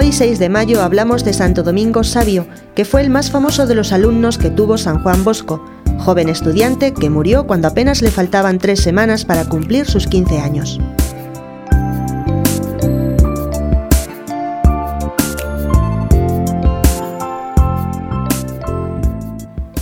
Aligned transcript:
y 0.00 0.12
6 0.12 0.38
de 0.38 0.48
mayo 0.48 0.82
hablamos 0.82 1.24
de 1.24 1.32
Santo 1.32 1.64
Domingo 1.64 2.04
Sabio, 2.04 2.46
que 2.76 2.84
fue 2.84 3.00
el 3.00 3.10
más 3.10 3.30
famoso 3.30 3.66
de 3.66 3.74
los 3.74 3.92
alumnos 3.92 4.38
que 4.38 4.48
tuvo 4.48 4.78
San 4.78 5.02
Juan 5.02 5.24
Bosco, 5.24 5.66
joven 5.98 6.28
estudiante 6.28 6.94
que 6.94 7.10
murió 7.10 7.44
cuando 7.44 7.66
apenas 7.66 8.00
le 8.00 8.12
faltaban 8.12 8.58
tres 8.58 8.80
semanas 8.80 9.24
para 9.24 9.46
cumplir 9.46 9.86
sus 9.86 10.06
15 10.06 10.38
años. 10.38 10.78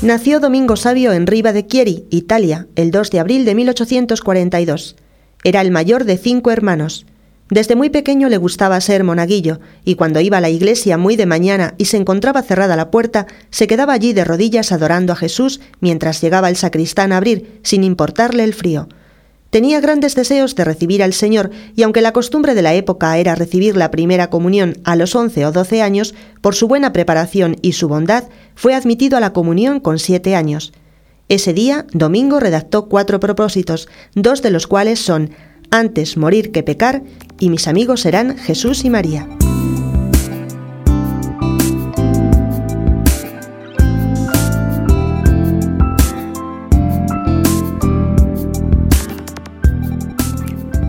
Nació 0.00 0.40
Domingo 0.40 0.76
Sabio 0.76 1.12
en 1.12 1.26
Riva 1.26 1.52
de 1.52 1.66
Chieri, 1.66 2.06
Italia, 2.08 2.66
el 2.76 2.90
2 2.90 3.10
de 3.10 3.20
abril 3.20 3.44
de 3.44 3.54
1842. 3.54 4.96
Era 5.44 5.60
el 5.60 5.70
mayor 5.70 6.04
de 6.04 6.16
cinco 6.16 6.50
hermanos. 6.50 7.04
Desde 7.50 7.76
muy 7.76 7.88
pequeño 7.88 8.28
le 8.28 8.36
gustaba 8.36 8.80
ser 8.80 9.04
monaguillo, 9.04 9.60
y 9.84 9.94
cuando 9.94 10.20
iba 10.20 10.36
a 10.36 10.40
la 10.42 10.50
iglesia 10.50 10.98
muy 10.98 11.16
de 11.16 11.24
mañana 11.24 11.74
y 11.78 11.86
se 11.86 11.96
encontraba 11.96 12.42
cerrada 12.42 12.76
la 12.76 12.90
puerta, 12.90 13.26
se 13.50 13.66
quedaba 13.66 13.94
allí 13.94 14.12
de 14.12 14.24
rodillas 14.24 14.70
adorando 14.70 15.14
a 15.14 15.16
Jesús 15.16 15.60
mientras 15.80 16.20
llegaba 16.20 16.50
el 16.50 16.56
sacristán 16.56 17.12
a 17.12 17.16
abrir, 17.16 17.60
sin 17.62 17.84
importarle 17.84 18.44
el 18.44 18.52
frío. 18.52 18.88
Tenía 19.48 19.80
grandes 19.80 20.14
deseos 20.14 20.54
de 20.56 20.64
recibir 20.64 21.02
al 21.02 21.14
Señor, 21.14 21.50
y 21.74 21.84
aunque 21.84 22.02
la 22.02 22.12
costumbre 22.12 22.54
de 22.54 22.60
la 22.60 22.74
época 22.74 23.16
era 23.16 23.34
recibir 23.34 23.78
la 23.78 23.90
primera 23.90 24.28
comunión 24.28 24.76
a 24.84 24.94
los 24.94 25.14
once 25.14 25.46
o 25.46 25.52
doce 25.52 25.80
años, 25.80 26.14
por 26.42 26.54
su 26.54 26.68
buena 26.68 26.92
preparación 26.92 27.56
y 27.62 27.72
su 27.72 27.88
bondad, 27.88 28.24
fue 28.54 28.74
admitido 28.74 29.16
a 29.16 29.20
la 29.20 29.32
comunión 29.32 29.80
con 29.80 29.98
siete 29.98 30.34
años. 30.34 30.74
Ese 31.30 31.54
día, 31.54 31.86
Domingo 31.92 32.40
redactó 32.40 32.88
cuatro 32.88 33.20
propósitos, 33.20 33.88
dos 34.14 34.42
de 34.42 34.50
los 34.50 34.66
cuales 34.66 34.98
son 34.98 35.30
antes 35.70 36.16
morir 36.16 36.52
que 36.52 36.62
pecar, 36.62 37.02
y 37.38 37.50
mis 37.50 37.68
amigos 37.68 38.00
serán 38.00 38.36
Jesús 38.36 38.84
y 38.84 38.90
María. 38.90 39.28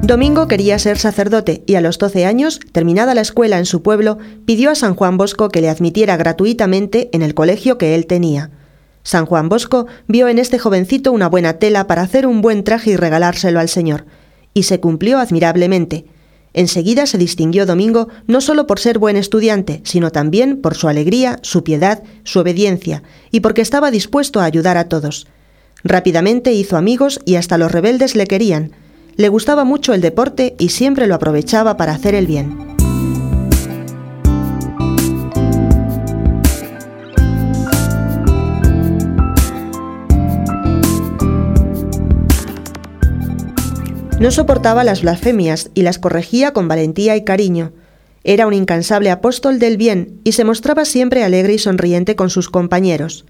Domingo 0.09 0.47
quería 0.47 0.79
ser 0.79 0.97
sacerdote 0.97 1.61
y 1.67 1.75
a 1.75 1.81
los 1.81 1.99
12 1.99 2.25
años, 2.25 2.59
terminada 2.71 3.13
la 3.13 3.21
escuela 3.21 3.59
en 3.59 3.67
su 3.67 3.83
pueblo, 3.83 4.17
pidió 4.43 4.71
a 4.71 4.75
San 4.75 4.95
Juan 4.95 5.17
Bosco 5.17 5.49
que 5.49 5.61
le 5.61 5.69
admitiera 5.69 6.17
gratuitamente 6.17 7.11
en 7.13 7.21
el 7.21 7.35
colegio 7.35 7.77
que 7.77 7.93
él 7.93 8.07
tenía. 8.07 8.49
San 9.03 9.27
Juan 9.27 9.49
Bosco 9.49 9.85
vio 10.07 10.27
en 10.27 10.39
este 10.39 10.57
jovencito 10.57 11.11
una 11.11 11.29
buena 11.29 11.59
tela 11.59 11.85
para 11.85 12.01
hacer 12.01 12.25
un 12.25 12.41
buen 12.41 12.63
traje 12.63 12.89
y 12.89 12.95
regalárselo 12.95 13.59
al 13.59 13.69
Señor, 13.69 14.05
y 14.59 14.63
se 14.63 14.81
cumplió 14.81 15.19
admirablemente. 15.19 16.05
Enseguida 16.53 17.05
se 17.05 17.17
distinguió 17.17 17.65
Domingo 17.65 18.09
no 18.27 18.41
solo 18.41 18.67
por 18.67 18.79
ser 18.79 18.99
buen 18.99 19.15
estudiante, 19.15 19.81
sino 19.85 20.11
también 20.11 20.61
por 20.61 20.75
su 20.75 20.89
alegría, 20.89 21.39
su 21.43 21.63
piedad, 21.63 22.03
su 22.25 22.39
obediencia, 22.39 23.01
y 23.31 23.39
porque 23.39 23.61
estaba 23.61 23.89
dispuesto 23.89 24.41
a 24.41 24.43
ayudar 24.43 24.75
a 24.75 24.89
todos. 24.89 25.27
Rápidamente 25.85 26.51
hizo 26.51 26.75
amigos 26.75 27.21
y 27.23 27.35
hasta 27.35 27.57
los 27.57 27.71
rebeldes 27.71 28.17
le 28.17 28.27
querían, 28.27 28.73
le 29.15 29.29
gustaba 29.29 29.63
mucho 29.63 29.93
el 29.93 30.01
deporte 30.01 30.55
y 30.59 30.69
siempre 30.69 31.07
lo 31.07 31.15
aprovechaba 31.15 31.77
para 31.77 31.93
hacer 31.93 32.15
el 32.15 32.27
bien. 32.27 32.68
No 44.19 44.31
soportaba 44.31 44.83
las 44.83 45.01
blasfemias 45.01 45.71
y 45.73 45.83
las 45.83 45.97
corregía 45.97 46.51
con 46.51 46.67
valentía 46.67 47.15
y 47.15 47.23
cariño. 47.23 47.71
Era 48.25 48.47
un 48.47 48.53
incansable 48.53 49.11
apóstol 49.11 49.59
del 49.59 49.77
bien 49.77 50.19
y 50.25 50.33
se 50.33 50.43
mostraba 50.43 50.83
siempre 50.83 51.23
alegre 51.23 51.53
y 51.53 51.57
sonriente 51.57 52.17
con 52.17 52.29
sus 52.29 52.49
compañeros. 52.49 53.25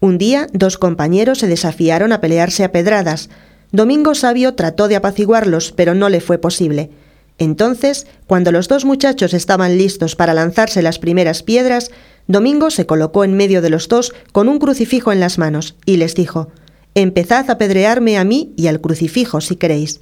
Un 0.00 0.18
día, 0.18 0.46
dos 0.52 0.76
compañeros 0.76 1.38
se 1.38 1.46
desafiaron 1.46 2.12
a 2.12 2.20
pelearse 2.20 2.62
a 2.62 2.72
pedradas, 2.72 3.30
Domingo 3.72 4.14
Sabio 4.14 4.54
trató 4.54 4.86
de 4.88 4.96
apaciguarlos, 4.96 5.72
pero 5.72 5.94
no 5.94 6.10
le 6.10 6.20
fue 6.20 6.36
posible. 6.36 6.90
Entonces, 7.38 8.06
cuando 8.26 8.52
los 8.52 8.68
dos 8.68 8.84
muchachos 8.84 9.32
estaban 9.32 9.78
listos 9.78 10.14
para 10.14 10.34
lanzarse 10.34 10.82
las 10.82 10.98
primeras 10.98 11.42
piedras, 11.42 11.90
Domingo 12.26 12.70
se 12.70 12.84
colocó 12.84 13.24
en 13.24 13.34
medio 13.34 13.62
de 13.62 13.70
los 13.70 13.88
dos 13.88 14.12
con 14.32 14.48
un 14.48 14.58
crucifijo 14.58 15.10
en 15.10 15.20
las 15.20 15.38
manos 15.38 15.76
y 15.86 15.96
les 15.96 16.14
dijo, 16.14 16.48
Empezad 16.94 17.50
a 17.50 17.56
pedrearme 17.58 18.18
a 18.18 18.24
mí 18.24 18.52
y 18.56 18.66
al 18.66 18.80
crucifijo 18.80 19.40
si 19.40 19.56
queréis. 19.56 20.00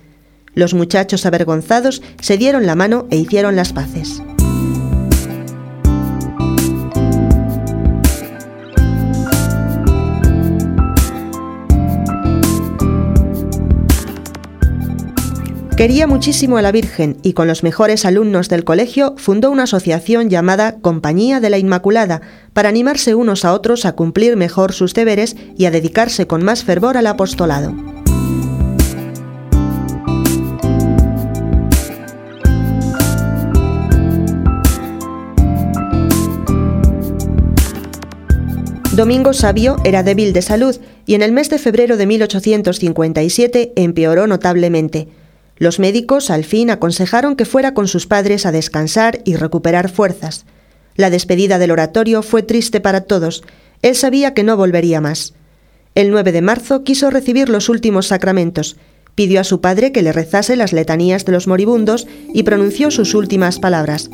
Los 0.57 0.73
muchachos 0.73 1.27
avergonzados 1.27 2.03
se 2.19 2.39
dieron 2.39 2.65
la 2.65 2.75
mano 2.75 3.07
e 3.11 3.17
hicieron 3.19 3.57
las 3.57 3.75
paces. 3.75 4.23
Quería 15.77 16.07
muchísimo 16.07 16.57
a 16.57 16.63
la 16.63 16.73
Virgen 16.73 17.19
y 17.23 17.35
con 17.35 17.49
los 17.49 17.63
mejores 17.63 18.07
alumnos 18.07 18.49
del 18.49 18.65
colegio 18.65 19.15
fundó 19.19 19.51
una 19.51 19.65
asociación 19.65 20.31
llamada 20.31 20.81
Compañía 20.81 21.39
de 21.39 21.51
la 21.51 21.59
Inmaculada 21.59 22.23
para 22.55 22.71
animarse 22.71 23.15
unos 23.15 23.45
a 23.45 23.53
otros 23.53 23.85
a 23.85 23.93
cumplir 23.93 24.37
mejor 24.37 24.73
sus 24.73 24.95
deberes 24.95 25.37
y 25.59 25.67
a 25.67 25.71
dedicarse 25.71 26.27
con 26.27 26.43
más 26.43 26.65
fervor 26.65 26.97
al 26.97 27.09
apostolado. 27.09 27.75
Domingo 38.97 39.35
Sabio 39.35 39.77
era 39.85 40.03
débil 40.03 40.33
de 40.33 40.41
salud 40.41 40.75
y 41.05 41.17
en 41.17 41.21
el 41.21 41.31
mes 41.31 41.51
de 41.51 41.59
febrero 41.59 41.99
de 41.99 42.07
1857 42.07 43.75
empeoró 43.77 44.27
notablemente. 44.27 45.09
Los 45.59 45.79
médicos 45.79 46.31
al 46.31 46.45
fin 46.45 46.71
aconsejaron 46.71 47.37
que 47.37 47.45
fuera 47.45 47.75
con 47.75 47.89
sus 47.89 48.07
padres 48.07 48.47
a 48.47 48.53
descansar 48.53 49.21
y 49.27 49.37
recuperar 49.37 49.91
fuerzas. 49.91 50.47
La 50.95 51.11
despedida 51.11 51.59
del 51.59 51.73
oratorio 51.73 52.23
fue 52.23 52.43
triste 52.43 52.81
para 52.81 53.03
todos. 53.03 53.45
Él 53.83 53.97
sabía 53.97 54.33
que 54.33 54.45
no 54.45 54.57
volvería 54.57 55.03
más. 55.03 55.35
El 55.95 56.11
9 56.11 56.33
de 56.33 56.41
marzo 56.41 56.83
quiso 56.83 57.11
recibir 57.11 57.51
los 57.51 57.69
últimos 57.69 58.07
sacramentos. 58.07 58.79
Pidió 59.15 59.43
a 59.43 59.45
su 59.45 59.61
padre 59.61 59.93
que 59.93 60.01
le 60.01 60.13
rezase 60.13 60.57
las 60.57 60.73
letanías 60.73 61.27
de 61.27 61.33
los 61.33 61.47
moribundos 61.47 62.07
y 62.33 62.45
pronunció 62.45 62.91
sus 62.91 63.13
últimas 63.13 63.59
palabras. 63.59 64.09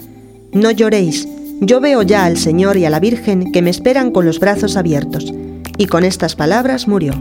No 0.53 0.73
lloréis, 0.73 1.29
yo 1.65 1.81
veo 1.81 2.03
ya 2.03 2.25
al 2.25 2.37
Señor 2.37 2.77
y 2.77 2.85
a 2.85 2.91
la 2.91 2.99
Virgen 2.99 3.53
que 3.53 3.63
me 3.63 3.71
esperan 3.71 4.11
con 4.11 4.27
los 4.27 4.41
brazos 4.41 4.77
abiertos. 4.77 5.33
Y 5.79 5.87
con 5.87 6.05
estas 6.05 6.35
palabras 6.35 6.89
murió. 6.89 7.15